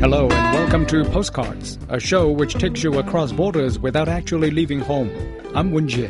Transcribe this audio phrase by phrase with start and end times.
[0.00, 4.80] Hello and welcome to Postcards, a show which takes you across borders without actually leaving
[4.80, 5.10] home.
[5.54, 6.08] I'm Wen Jie.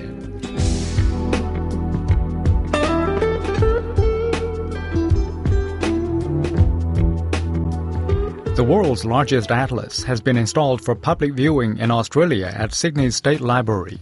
[8.54, 13.40] The world's largest atlas has been installed for public viewing in Australia at Sydney State
[13.40, 13.98] Library.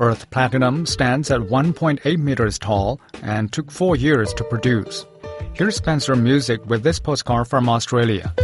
[0.00, 5.04] Earth Platinum stands at 1.8 meters tall and took four years to produce.
[5.52, 8.34] Here's Spencer Music with this postcard from Australia.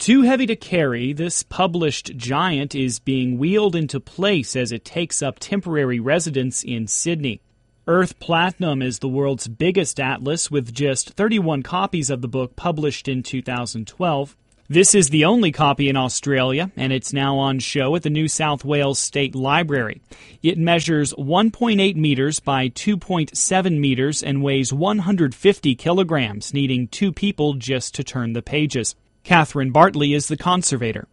[0.00, 5.20] Too heavy to carry, this published giant is being wheeled into place as it takes
[5.20, 7.42] up temporary residence in Sydney.
[7.86, 13.08] Earth Platinum is the world's biggest atlas with just 31 copies of the book published
[13.08, 14.38] in 2012.
[14.70, 18.26] This is the only copy in Australia, and it's now on show at the New
[18.26, 20.00] South Wales State Library.
[20.42, 27.94] It measures 1.8 meters by 2.7 meters and weighs 150 kilograms, needing two people just
[27.96, 28.94] to turn the pages.
[29.24, 31.08] Catherine Bartley is the conservator.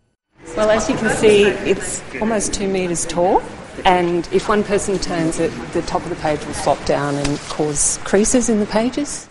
[0.56, 3.42] Well, as you can see, it's almost two metres tall,
[3.86, 7.38] and if one person turns it, the top of the page will flop down and
[7.50, 9.30] cause creases in the pages.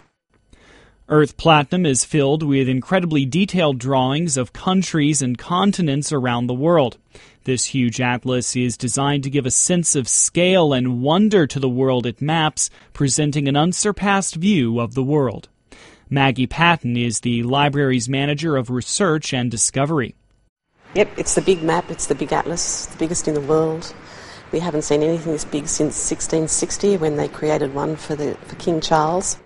[1.09, 6.99] Earth Platinum is filled with incredibly detailed drawings of countries and continents around the world.
[7.45, 11.69] This huge atlas is designed to give a sense of scale and wonder to the
[11.69, 15.49] world it maps, presenting an unsurpassed view of the world.
[16.09, 20.15] Maggie Patton is the library's manager of research and discovery.
[20.95, 23.93] Yep, it's the big map, it's the big atlas, the biggest in the world.
[24.53, 28.55] We haven't seen anything this big since 1660 when they created one for, the, for
[28.57, 29.39] King Charles.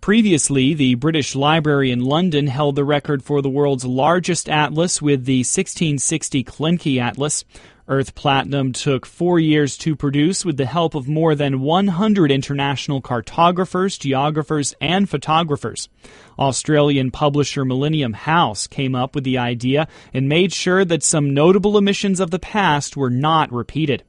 [0.00, 5.24] Previously, the British Library in London held the record for the world's largest atlas with
[5.24, 7.44] the 1660 Klencke Atlas.
[7.86, 13.02] Earth Platinum took four years to produce with the help of more than 100 international
[13.02, 15.90] cartographers, geographers, and photographers.
[16.38, 21.76] Australian publisher Millennium House came up with the idea and made sure that some notable
[21.76, 24.02] omissions of the past were not repeated.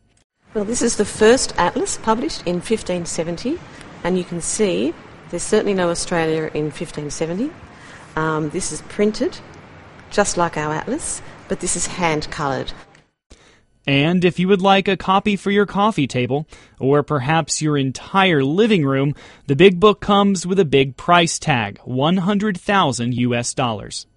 [0.53, 3.59] Well, this is the first atlas published in 1570,
[4.05, 4.93] and you can see
[5.31, 7.51] there's certainly no Australia in 1570.
[8.15, 9.37] Um, this is printed
[10.11, 12.71] just like our atlas, but this is hand coloured.
[13.87, 16.47] And if you would like a copy for your coffee table,
[16.79, 19.13] or perhaps your entire living room,
[19.47, 24.07] the big book comes with a big price tag 100,000 US dollars.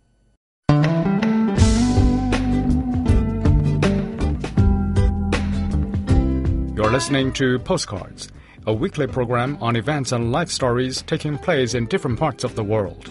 [6.79, 8.29] You're listening to Postcards,
[8.67, 12.62] a weekly program on events and life stories taking place in different parts of the
[12.62, 13.11] world.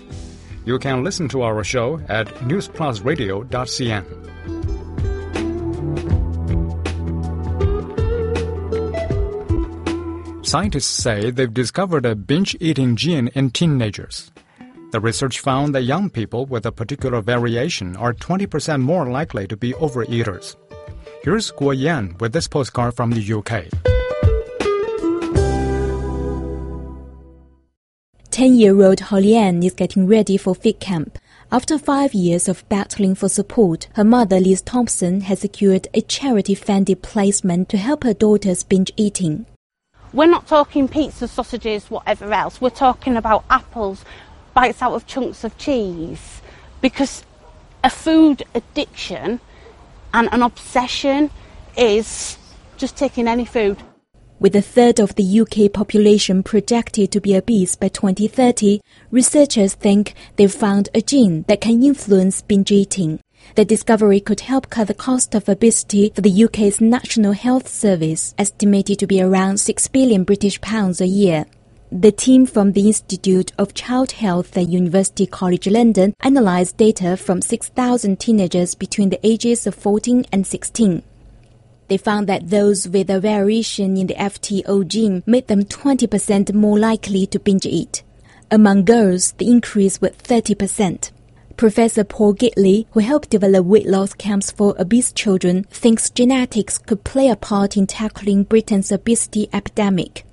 [0.65, 4.56] You can listen to our show at newsplusradio.cn.
[10.47, 14.31] Scientists say they've discovered a binge eating gene in teenagers.
[14.93, 19.57] The research found that young people with a particular variation are 20% more likely to
[19.57, 20.55] be overeaters.
[21.21, 23.65] Here's Guo Yan with this postcard from the UK.
[28.31, 31.19] 10 year old Holly-Ann is getting ready for fit camp.
[31.51, 36.55] After five years of battling for support, her mother, Liz Thompson, has secured a charity
[36.55, 39.45] funded placement to help her daughter's binge eating.
[40.17, 42.59] We're not talking pizza, sausages, whatever else.
[42.59, 44.03] We're talking about apples,
[44.55, 46.41] bites out of chunks of cheese.
[46.81, 47.23] Because
[47.83, 49.39] a food addiction
[50.15, 51.29] and an obsession
[51.77, 52.39] is
[52.77, 53.77] just taking any food.
[54.39, 60.15] With a third of the UK population projected to be obese by 2030, researchers think
[60.35, 63.19] they've found a gene that can influence binge eating.
[63.55, 68.35] The discovery could help cut the cost of obesity for the UK's National Health Service,
[68.37, 71.45] estimated to be around 6 billion British pounds a year.
[71.91, 77.41] The team from the Institute of Child Health at University College London analyzed data from
[77.41, 81.01] 6,000 teenagers between the ages of 14 and 16.
[81.87, 86.77] They found that those with a variation in the FTO gene made them 20% more
[86.77, 88.03] likely to binge eat.
[88.51, 91.11] Among girls, the increase was 30%.
[91.57, 97.03] Professor Paul Gately, who helped develop weight loss camps for obese children, thinks genetics could
[97.03, 100.26] play a part in tackling Britain's obesity epidemic.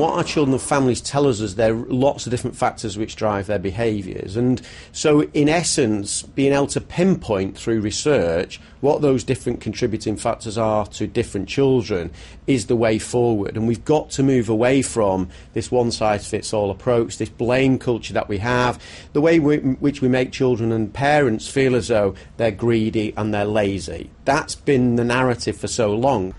[0.00, 3.16] What our children and families tell us is there are lots of different factors which
[3.16, 4.34] drive their behaviours.
[4.34, 4.62] And
[4.92, 10.86] so, in essence, being able to pinpoint through research what those different contributing factors are
[10.86, 12.12] to different children
[12.46, 13.58] is the way forward.
[13.58, 17.78] And we've got to move away from this one size fits all approach, this blame
[17.78, 18.82] culture that we have,
[19.12, 23.34] the way we, which we make children and parents feel as though they're greedy and
[23.34, 24.08] they're lazy.
[24.24, 26.34] That's been the narrative for so long.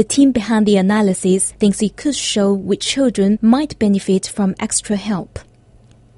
[0.00, 4.96] The team behind the analysis thinks it could show which children might benefit from extra
[4.96, 5.38] help.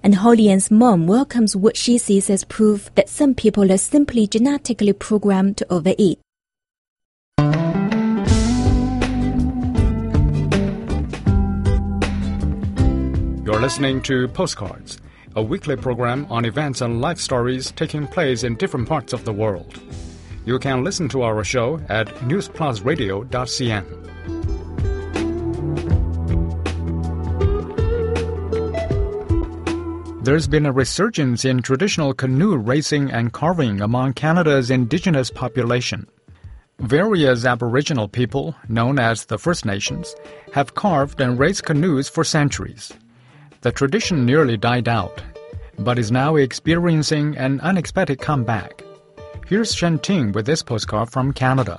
[0.05, 4.93] And Holly-Ann's mom welcomes what she sees as proof that some people are simply genetically
[4.93, 6.21] programmed to overeat.
[13.45, 15.01] You're listening to Postcards,
[15.35, 19.33] a weekly program on events and life stories taking place in different parts of the
[19.33, 19.81] world.
[20.45, 23.85] You can listen to our show at newsplusradio.cn.
[30.25, 36.07] There's been a resurgence in traditional canoe racing and carving among Canada's indigenous population.
[36.79, 40.15] Various Aboriginal people, known as the First Nations,
[40.53, 42.93] have carved and raced canoes for centuries.
[43.63, 45.23] The tradition nearly died out,
[45.79, 48.83] but is now experiencing an unexpected comeback.
[49.53, 51.79] Here's Shen Ting with this postcard from Canada.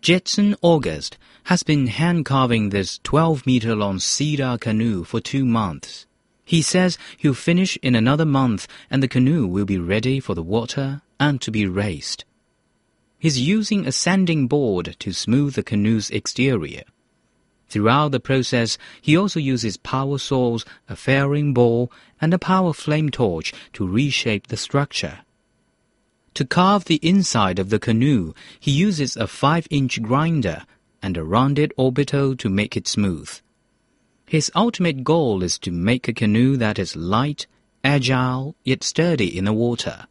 [0.00, 6.06] Jetson August has been hand carving this 12 meter long cedar canoe for two months.
[6.44, 10.42] He says he'll finish in another month and the canoe will be ready for the
[10.42, 12.24] water and to be raced.
[13.16, 16.82] He's using a sanding board to smooth the canoe's exterior.
[17.72, 21.90] Throughout the process, he also uses power saws, a fairing ball,
[22.20, 25.20] and a power flame torch to reshape the structure.
[26.34, 30.66] To carve the inside of the canoe, he uses a 5-inch grinder
[31.02, 33.30] and a rounded orbital to make it smooth.
[34.26, 37.46] His ultimate goal is to make a canoe that is light,
[37.82, 40.06] agile, yet sturdy in the water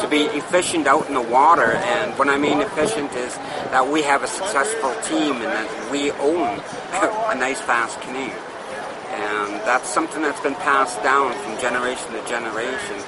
[0.00, 1.72] to be efficient out in the water.
[1.72, 3.36] And what I mean efficient is
[3.70, 6.58] that we have a successful team and that we own
[7.30, 8.32] a nice fast canoe.
[9.14, 12.98] And that's something that's been passed down from generation to generation.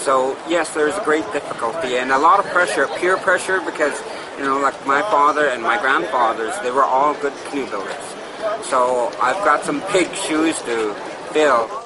[0.00, 4.02] So yes, there's a great difficulty and a lot of pressure, peer pressure, because
[4.36, 7.94] you know, like my father and my grandfathers, they were all good canoe builders.
[8.62, 10.94] So I've got some big shoes to
[11.32, 11.85] fill.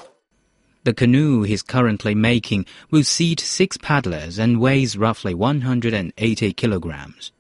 [0.83, 7.33] The canoe he's currently making will seat six paddlers and weighs roughly 180 kilograms.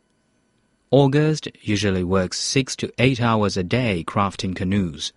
[0.91, 5.15] August usually works six to eight hours a day crafting canoes.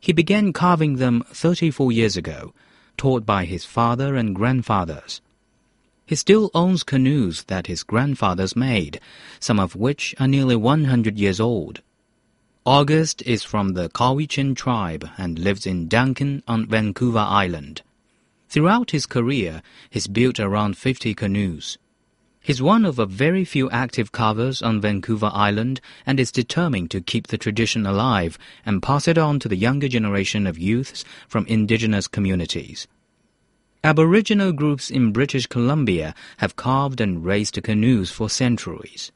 [0.00, 2.52] He began carving them 34 years ago,
[2.98, 5.22] taught by his father and grandfathers.
[6.04, 9.00] He still owns canoes that his grandfathers made,
[9.40, 11.80] some of which are nearly 100 years old.
[12.66, 17.82] August is from the Cowichan tribe and lives in Duncan on Vancouver Island.
[18.48, 21.76] Throughout his career, he's built around 50 canoes.
[22.40, 27.02] He's one of a very few active carvers on Vancouver Island and is determined to
[27.02, 31.44] keep the tradition alive and pass it on to the younger generation of youths from
[31.44, 32.88] indigenous communities.
[33.82, 39.12] Aboriginal groups in British Columbia have carved and raised canoes for centuries.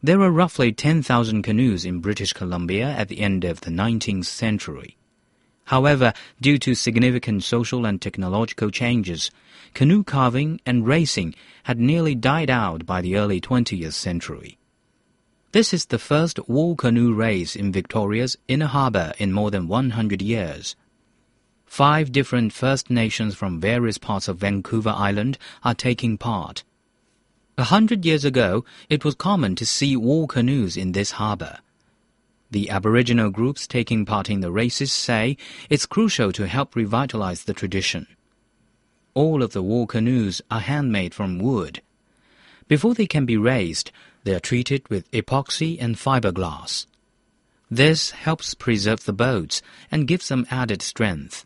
[0.00, 4.96] There were roughly 10,000 canoes in British Columbia at the end of the 19th century.
[5.64, 9.32] However, due to significant social and technological changes,
[9.74, 11.34] canoe carving and racing
[11.64, 14.56] had nearly died out by the early 20th century.
[15.50, 20.22] This is the first wool canoe race in Victoria's inner harbour in more than 100
[20.22, 20.76] years.
[21.66, 26.62] Five different First Nations from various parts of Vancouver Island are taking part.
[27.58, 31.58] A hundred years ago, it was common to see war canoes in this harbour.
[32.52, 35.36] The Aboriginal groups taking part in the races say
[35.68, 38.06] it's crucial to help revitalize the tradition.
[39.12, 41.82] All of the war canoes are handmade from wood.
[42.68, 43.90] Before they can be raised,
[44.22, 46.86] they are treated with epoxy and fiberglass.
[47.68, 51.44] This helps preserve the boats and gives them added strength.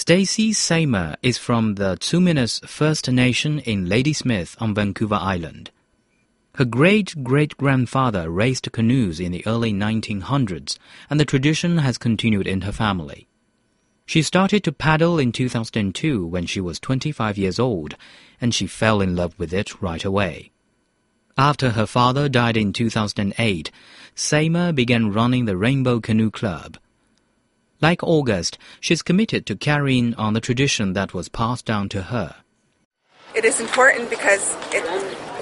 [0.00, 5.70] Stacy Seymour is from the Tsuut'ina First Nation in Ladysmith on Vancouver Island.
[6.54, 10.78] Her great-great-grandfather raced canoes in the early 1900s,
[11.10, 13.28] and the tradition has continued in her family.
[14.06, 17.94] She started to paddle in 2002 when she was 25 years old,
[18.40, 20.50] and she fell in love with it right away.
[21.36, 23.70] After her father died in 2008,
[24.14, 26.78] Seymour began running the Rainbow Canoe Club–
[27.80, 32.36] like August, she's committed to carrying on the tradition that was passed down to her.
[33.34, 34.84] It is important because it,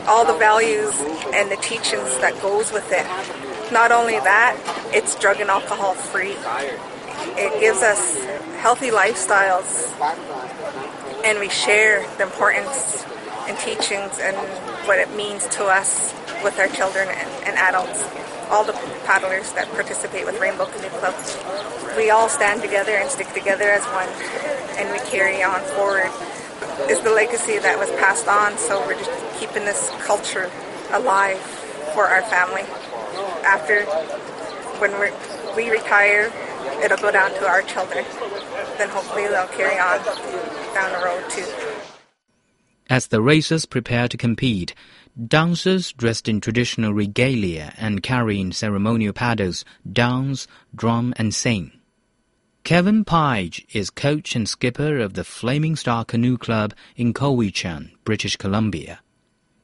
[0.07, 0.95] all the values
[1.33, 3.07] and the teachings that goes with it.
[3.73, 4.57] Not only that,
[4.95, 6.37] it's drug and alcohol free.
[7.37, 8.17] It gives us
[8.61, 9.95] healthy lifestyles
[11.25, 13.05] and we share the importance
[13.49, 14.37] and teachings and
[14.87, 16.15] what it means to us
[16.45, 18.05] with our children and, and adults
[18.51, 18.73] all the
[19.05, 21.15] paddlers that participate with Rainbow Canoe Club.
[21.97, 24.09] We all stand together and stick together as one,
[24.79, 26.11] and we carry on forward.
[26.89, 30.51] Is the legacy that was passed on, so we're just keeping this culture
[30.93, 31.39] alive
[31.95, 32.63] for our family.
[33.45, 33.85] After,
[34.81, 34.93] when
[35.57, 36.33] we retire,
[36.83, 38.05] it'll go down to our children.
[38.79, 39.99] Then hopefully they'll carry on
[40.73, 41.68] down the road too.
[42.89, 44.75] As the racers prepare to compete,
[45.27, 51.73] dancers dressed in traditional regalia and carrying ceremonial paddles dance, drum, and sing.
[52.65, 58.37] Kevin Page is coach and skipper of the Flaming Star Canoe Club in Cowichan, British
[58.37, 59.01] Columbia.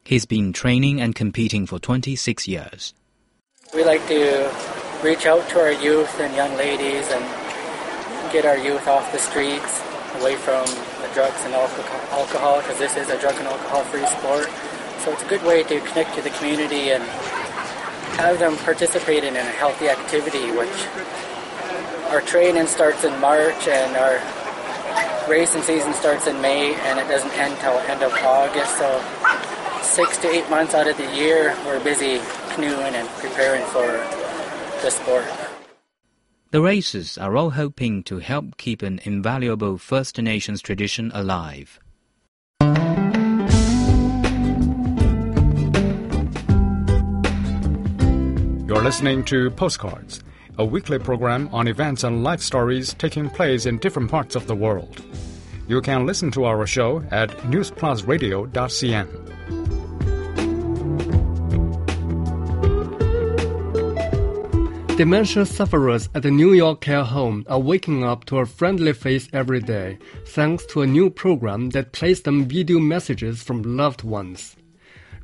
[0.05, 2.95] He's been training and competing for 26 years.
[3.75, 4.51] We like to
[5.03, 7.25] reach out to our youth and young ladies and
[8.33, 9.83] get our youth off the streets,
[10.21, 10.65] away from
[11.03, 14.49] the drugs and alcohol, because this is a drug and alcohol-free sport.
[15.01, 17.03] So it's a good way to connect to the community and
[18.17, 20.87] have them participate in a healthy activity, which
[22.11, 24.23] our training starts in March and our
[25.29, 28.79] racing season starts in May and it doesn't end till end of August.
[28.79, 29.03] So
[29.83, 32.21] six to eight months out of the year, we're busy
[32.55, 33.87] canoeing and preparing for
[34.83, 35.25] the sport.
[36.55, 41.81] The races are all hoping to help keep an invaluable First Nations tradition alive.
[48.69, 50.23] You're listening to Postcards,
[50.57, 54.55] a weekly program on events and life stories taking place in different parts of the
[54.55, 55.03] world.
[55.67, 59.34] You can listen to our show at newsplusradio.cn.
[64.97, 69.29] Dementia sufferers at the New York care home are waking up to a friendly face
[69.33, 74.55] every day, thanks to a new program that plays them video messages from loved ones.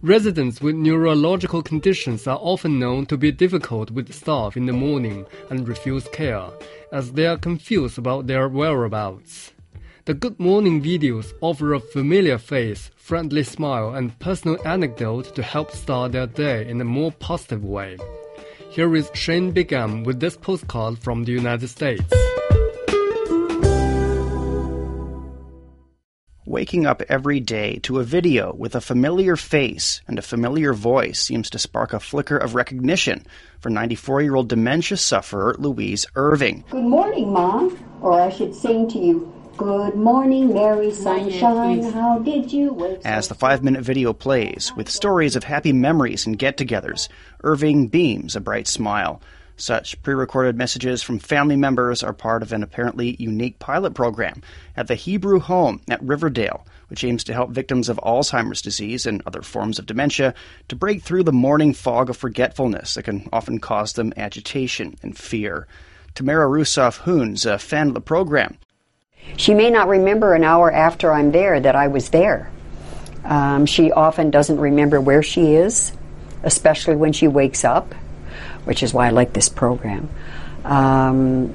[0.02, 5.24] Residents with neurological conditions are often known to be difficult with staff in the morning
[5.50, 6.48] and refuse care,
[6.90, 9.52] as they are confused about their whereabouts.
[10.04, 15.70] The Good Morning videos offer a familiar face, friendly smile, and personal anecdote to help
[15.70, 17.96] start their day in a more positive way.
[18.70, 22.04] Here is Shane Bigham with this postcard from the United States.
[26.46, 31.20] Waking up every day to a video with a familiar face and a familiar voice
[31.20, 33.26] seems to spark a flicker of recognition
[33.58, 36.64] for 94 year old dementia sufferer Louise Irving.
[36.70, 37.76] Good morning, Mom.
[38.00, 39.29] Or I should sing to you,
[39.60, 41.82] Good morning, Mary Sunshine.
[41.82, 46.24] How did you wake As the five minute video plays, with stories of happy memories
[46.24, 47.10] and get togethers,
[47.44, 49.20] Irving beams a bright smile.
[49.58, 54.40] Such pre recorded messages from family members are part of an apparently unique pilot program
[54.78, 59.22] at the Hebrew Home at Riverdale, which aims to help victims of Alzheimer's disease and
[59.26, 60.32] other forms of dementia
[60.68, 65.18] to break through the morning fog of forgetfulness that can often cause them agitation and
[65.18, 65.66] fear.
[66.14, 68.56] Tamara Rusoff Hoons, a fan of the program,
[69.36, 72.50] She may not remember an hour after I'm there that I was there.
[73.24, 75.92] Um, she often doesn't remember where she is,
[76.42, 77.94] especially when she wakes up,
[78.64, 80.08] which is why I like this program.
[80.64, 81.54] Um,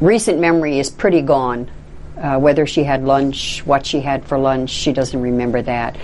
[0.00, 1.70] recent memory is pretty gone.
[2.16, 5.96] Uh, whether she had lunch, what she had for lunch, she doesn't remember that.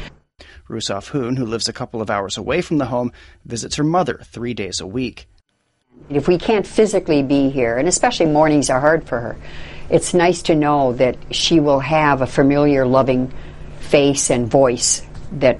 [0.68, 3.12] Rusoff Hoon, who lives a couple of hours away from the home,
[3.44, 5.28] visits her mother three days a week.
[6.08, 9.36] If we can't physically be here, and especially mornings are hard for her,
[9.88, 13.32] it's nice to know that she will have a familiar, loving
[13.80, 15.02] face and voice
[15.32, 15.58] that,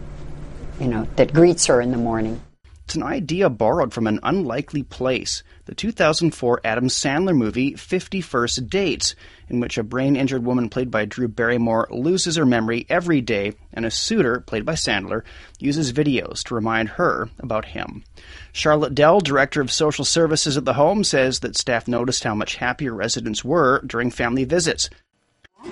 [0.80, 2.40] you know, that greets her in the morning.
[2.87, 8.69] It's an idea borrowed from an unlikely place, the 2004 Adam Sandler movie 50 First
[8.69, 9.16] Dates,
[9.49, 13.55] in which a brain injured woman played by Drew Barrymore loses her memory every day,
[13.73, 15.23] and a suitor, played by Sandler,
[15.59, 18.05] uses videos to remind her about him.
[18.52, 22.55] Charlotte Dell, Director of Social Services at the home, says that staff noticed how much
[22.55, 24.88] happier residents were during family visits.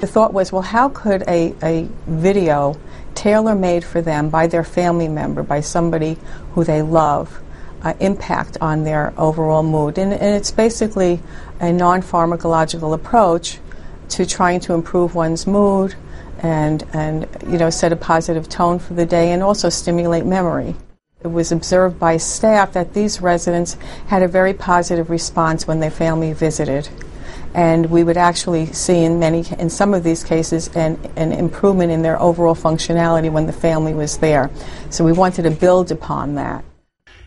[0.05, 2.79] The thought was, well, how could a, a video
[3.15, 6.19] tailor made for them by their family member, by somebody
[6.53, 7.41] who they love,
[7.83, 9.97] uh, impact on their overall mood?
[9.97, 11.21] And, and it's basically
[11.59, 13.61] a non pharmacological approach
[14.11, 15.95] to trying to improve one's mood
[16.41, 20.75] and, and you know, set a positive tone for the day and also stimulate memory.
[21.23, 25.91] It was observed by staff that these residents had a very positive response when their
[25.91, 26.91] family visited
[27.55, 31.93] and we would actually see in many in some of these cases an, an improvement
[31.93, 34.51] in their overall functionality when the family was there.
[34.91, 36.65] So we wanted to build upon that.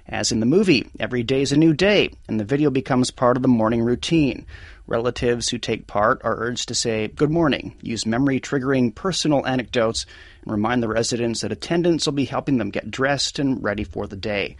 [0.09, 3.35] As in the movie, every day is a new day, and the video becomes part
[3.35, 4.45] of the morning routine.
[4.85, 10.05] Relatives who take part are urged to say good morning, use memory triggering personal anecdotes,
[10.43, 14.07] and remind the residents that attendants will be helping them get dressed and ready for
[14.07, 14.55] the day.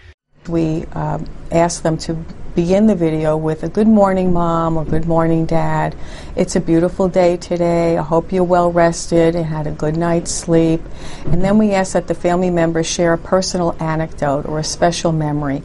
[0.47, 1.19] We uh,
[1.51, 2.13] asked them to
[2.55, 5.95] begin the video with a good morning, mom, or good morning, dad.
[6.35, 7.97] It's a beautiful day today.
[7.97, 10.81] I hope you're well rested and had a good night's sleep.
[11.25, 15.11] And then we ask that the family members share a personal anecdote or a special
[15.11, 15.61] memory.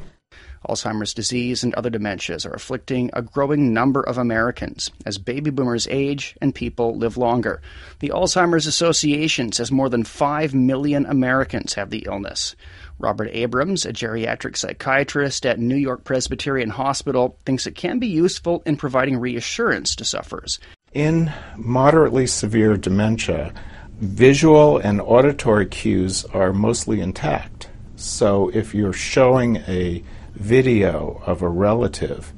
[0.68, 5.88] Alzheimer's disease and other dementias are afflicting a growing number of Americans as baby boomers
[5.90, 7.60] age and people live longer.
[7.98, 12.54] The Alzheimer's Association says more than 5 million Americans have the illness.
[13.02, 18.62] Robert Abrams, a geriatric psychiatrist at New York Presbyterian Hospital, thinks it can be useful
[18.64, 20.58] in providing reassurance to sufferers.
[20.92, 23.52] In moderately severe dementia,
[23.98, 27.68] visual and auditory cues are mostly intact.
[27.96, 30.02] So if you're showing a
[30.34, 32.32] video of a relative,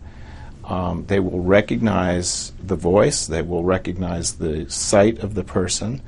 [0.65, 6.01] um, they will recognize the voice, they will recognize the sight of the person,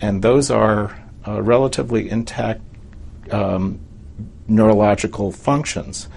[0.00, 2.60] and those are uh, relatively intact
[3.30, 3.80] um,
[4.48, 6.08] neurological functions.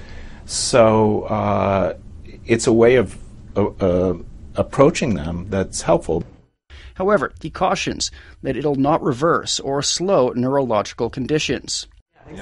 [0.45, 1.97] So uh,
[2.45, 3.17] it's a way of
[3.55, 4.13] uh,
[4.55, 6.23] approaching them that's helpful.
[6.95, 8.11] However, he cautions
[8.41, 11.87] that it'll not reverse or slow neurological conditions.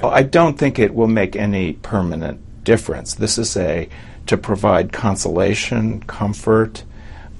[0.02, 3.14] Well, I don't think it will make any permanent difference.
[3.14, 3.88] This is a
[4.26, 6.84] to provide consolation, comfort.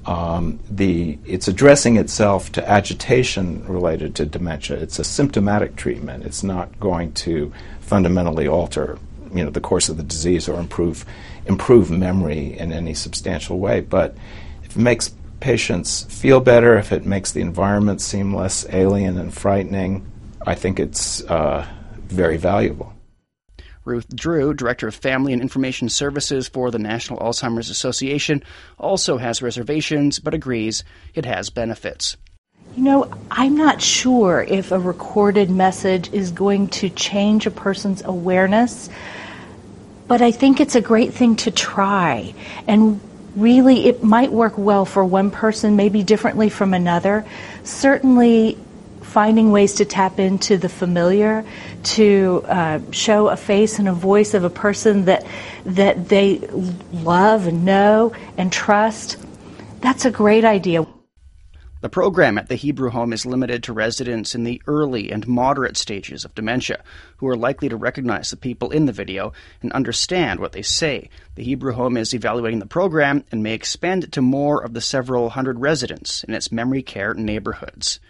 [0.06, 4.76] Um, the it's addressing itself to agitation related to dementia.
[4.76, 6.24] It's a symptomatic treatment.
[6.24, 8.98] It's not going to fundamentally alter
[9.34, 11.04] you know the course of the disease or improve
[11.46, 13.80] improve memory in any substantial way.
[13.80, 14.16] But
[14.62, 19.34] if it makes patients feel better, if it makes the environment seem less alien and
[19.34, 20.06] frightening,
[20.46, 21.66] I think it's uh,
[22.06, 22.93] very valuable.
[23.84, 28.42] Ruth Drew, Director of Family and Information Services for the National Alzheimer's Association,
[28.78, 32.16] also has reservations but agrees it has benefits.
[32.76, 38.02] You know, I'm not sure if a recorded message is going to change a person's
[38.04, 38.90] awareness,
[40.08, 42.34] but I think it's a great thing to try.
[42.66, 43.00] And
[43.36, 47.24] really, it might work well for one person, maybe differently from another.
[47.62, 48.58] Certainly,
[49.14, 51.44] finding ways to tap into the familiar,
[51.84, 55.24] to uh, show a face and a voice of a person that
[55.64, 56.38] that they
[56.92, 59.16] love and know and trust.
[59.80, 60.84] That's a great idea.
[61.80, 65.76] The program at the Hebrew Home is limited to residents in the early and moderate
[65.76, 66.82] stages of dementia
[67.18, 71.08] who are likely to recognize the people in the video and understand what they say.
[71.36, 74.80] The Hebrew Home is evaluating the program and may expand it to more of the
[74.80, 78.00] several hundred residents in its memory care neighborhoods.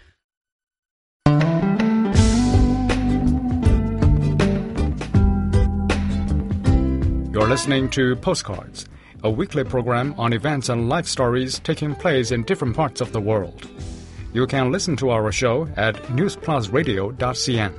[7.35, 8.85] You're listening to Postcards
[9.21, 13.19] a weekly program on events and life stories taking place in different parts of the
[13.19, 13.67] world.
[14.31, 17.71] You can listen to our show at newsplusradio.cn.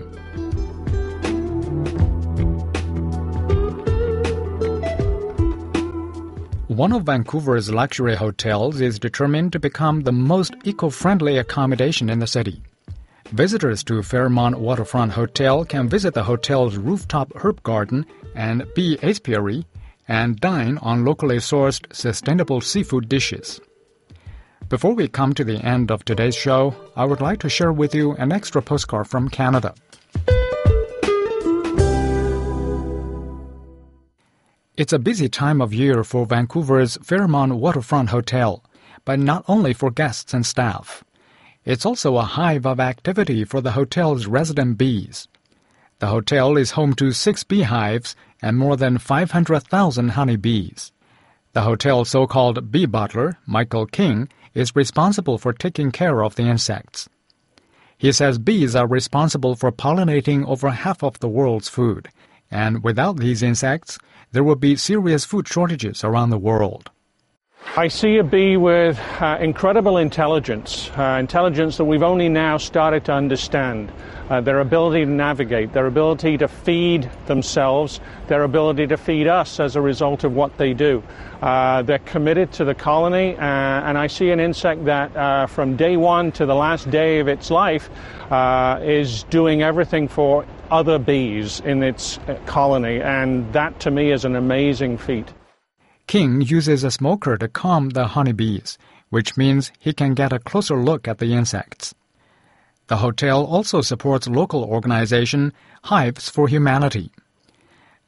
[6.69, 12.19] One of Vancouver's luxury hotels is determined to become the most eco friendly accommodation in
[12.19, 12.63] the city.
[13.33, 19.67] Visitors to Fairmont Waterfront Hotel can visit the hotel's rooftop herb garden and bee apiary
[20.07, 23.61] and dine on locally sourced sustainable seafood dishes.
[24.69, 27.95] Before we come to the end of today's show, I would like to share with
[27.95, 29.75] you an extra postcard from Canada.
[34.77, 38.63] It's a busy time of year for Vancouver's Fairmont Waterfront Hotel,
[39.05, 41.03] but not only for guests and staff.
[41.67, 45.27] It's also a hive of activity for the hotel's resident bees.
[45.99, 50.93] The hotel is home to six beehives and more than 500,000 honeybees.
[51.55, 57.09] The hotel's so-called bee butler, Michael King, is responsible for taking care of the insects.
[57.99, 62.11] He says bees are responsible for pollinating over half of the world's food,
[62.49, 63.99] and without these insects,
[64.31, 66.91] there would be serious food shortages around the world.
[67.75, 73.05] I see a bee with uh, incredible intelligence, uh, intelligence that we've only now started
[73.07, 73.93] to understand.
[74.31, 79.61] Uh, their ability to navigate, their ability to feed themselves, their ability to feed us
[79.61, 81.03] as a result of what they do.
[81.43, 85.77] Uh, they're committed to the colony, uh, and I see an insect that uh, from
[85.77, 87.91] day one to the last day of its life
[88.83, 94.35] is doing everything for other bees in its colony, and that to me is an
[94.35, 95.31] amazing feat.
[96.07, 98.79] King uses a smoker to calm the honeybees,
[99.11, 101.95] which means he can get a closer look at the insects.
[102.87, 105.53] The hotel also supports local organization
[105.85, 107.11] Hives for Humanity.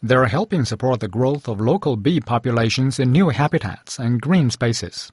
[0.01, 5.11] They're helping support the growth of local bee populations in new habitats and green spaces.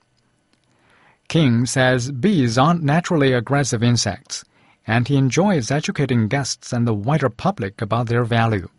[1.28, 4.44] King says bees aren't naturally aggressive insects,
[4.86, 8.70] and he enjoys educating guests and the wider public about their value.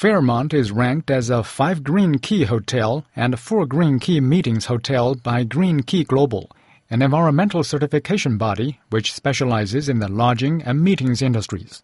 [0.00, 4.66] Fairmont is ranked as a 5 Green Key hotel and a 4 Green Key Meetings
[4.66, 6.52] hotel by Green Key Global,
[6.88, 11.82] an environmental certification body which specializes in the lodging and meetings industries.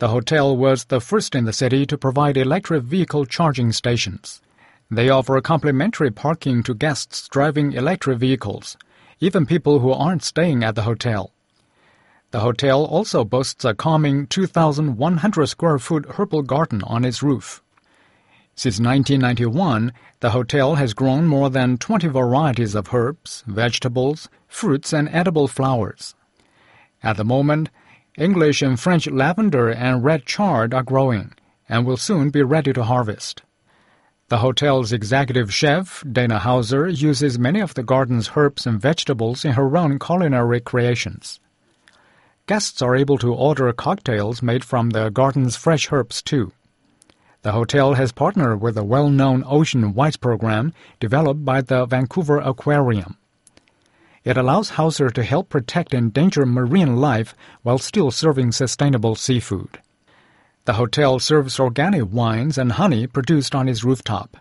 [0.00, 4.42] The hotel was the first in the city to provide electric vehicle charging stations.
[4.90, 8.76] They offer complimentary parking to guests driving electric vehicles,
[9.20, 11.32] even people who aren't staying at the hotel.
[12.30, 17.62] The hotel also boasts a calming 2,100 square foot herbal garden on its roof.
[18.54, 25.08] Since 1991, the hotel has grown more than 20 varieties of herbs, vegetables, fruits, and
[25.10, 26.14] edible flowers.
[27.02, 27.70] At the moment,
[28.18, 31.32] English and French lavender and red chard are growing
[31.66, 33.42] and will soon be ready to harvest.
[34.28, 39.52] The hotel's executive chef, Dana Hauser, uses many of the garden's herbs and vegetables in
[39.52, 41.40] her own culinary creations.
[42.48, 46.50] Guests are able to order cocktails made from the garden's fresh herbs too.
[47.42, 53.18] The hotel has partnered with the well-known Ocean Wise program developed by the Vancouver Aquarium.
[54.24, 57.34] It allows Hauser to help protect endangered marine life
[57.64, 59.82] while still serving sustainable seafood.
[60.64, 64.38] The hotel serves organic wines and honey produced on its rooftop.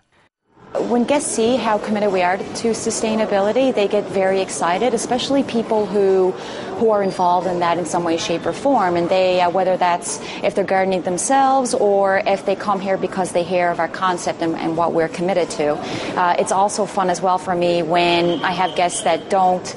[0.80, 5.86] When guests see how committed we are to sustainability, they get very excited, especially people
[5.86, 6.32] who
[6.78, 8.96] who are involved in that in some way, shape, or form.
[8.96, 13.32] And they, uh, whether that's if they're gardening themselves or if they come here because
[13.32, 15.74] they hear of our concept and, and what we're committed to.
[15.74, 19.76] Uh, it's also fun as well for me when I have guests that don't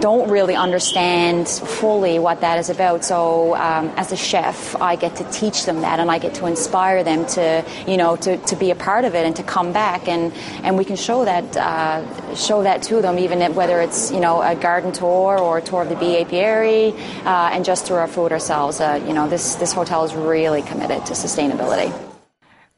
[0.00, 3.04] don't really understand fully what that is about.
[3.04, 6.46] So um, as a chef, I get to teach them that, and I get to
[6.46, 9.72] inspire them to, you know, to, to be a part of it and to come
[9.72, 10.32] back, and,
[10.62, 14.42] and we can show that uh, show that to them, even whether it's you know
[14.42, 16.92] a garden tour or a tour of the bee apiary,
[17.24, 18.80] uh, and just through our food ourselves.
[18.80, 21.92] Uh, you know, this this hotel is really committed to sustainability.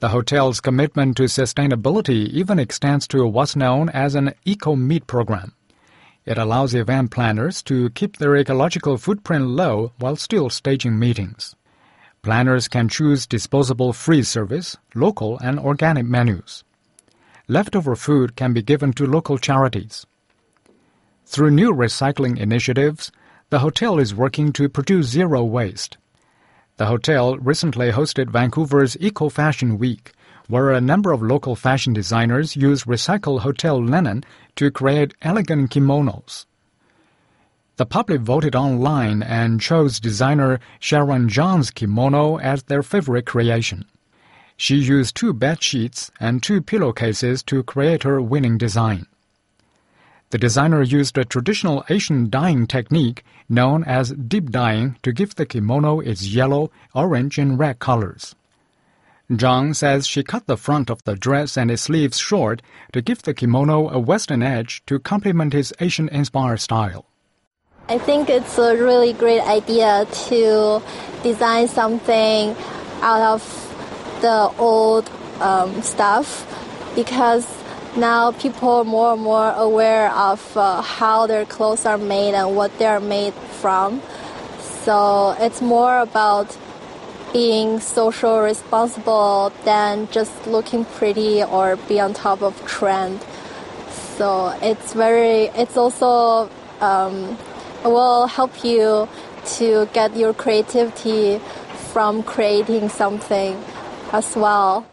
[0.00, 5.54] The hotel's commitment to sustainability even extends to what's known as an Eco-Meet program.
[6.28, 11.56] It allows event planners to keep their ecological footprint low while still staging meetings.
[12.20, 16.64] Planners can choose disposable free service, local and organic menus.
[17.48, 20.04] Leftover food can be given to local charities.
[21.24, 23.10] Through new recycling initiatives,
[23.48, 25.96] the hotel is working to produce zero waste.
[26.76, 30.12] The hotel recently hosted Vancouver's Eco Fashion Week,
[30.48, 34.24] where a number of local fashion designers used recycled hotel linen
[34.58, 36.44] to create elegant kimonos.
[37.76, 43.84] The public voted online and chose designer Sharon Zhang's kimono as their favorite creation.
[44.56, 49.06] She used two bed sheets and two pillowcases to create her winning design.
[50.30, 55.46] The designer used a traditional Asian dyeing technique known as deep dyeing to give the
[55.46, 58.34] kimono its yellow, orange, and red colors.
[59.30, 62.62] Zhang says she cut the front of the dress and its sleeves short
[62.94, 67.04] to give the kimono a western edge to complement his Asian-inspired style.
[67.90, 70.82] I think it's a really great idea to
[71.22, 72.56] design something
[73.02, 73.42] out of
[74.22, 75.10] the old
[75.40, 76.46] um, stuff
[76.94, 77.46] because
[77.96, 82.56] now people are more and more aware of uh, how their clothes are made and
[82.56, 84.00] what they're made from.
[84.60, 86.56] So it's more about
[87.32, 93.24] being social responsible than just looking pretty or be on top of trend.
[94.16, 97.38] So it's very, it's also um,
[97.84, 99.08] will help you
[99.44, 101.38] to get your creativity
[101.92, 103.62] from creating something
[104.12, 104.86] as well.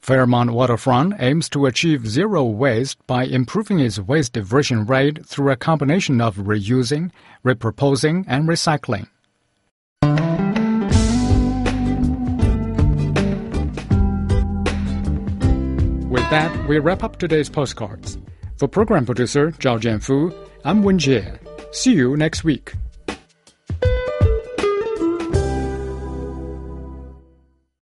[0.00, 5.56] Fairmont Waterfront aims to achieve zero waste by improving its waste diversion rate through a
[5.56, 7.10] combination of reusing,
[7.44, 9.08] reproposing, and recycling.
[16.30, 18.18] That, we wrap up today's postcards.
[18.56, 21.38] For program producer Zhao Jianfu, I'm Wen Jie.
[21.70, 22.72] See you next week.